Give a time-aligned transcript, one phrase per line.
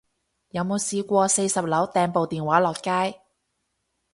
[0.49, 3.21] 有冇試過四十樓掟部電話落街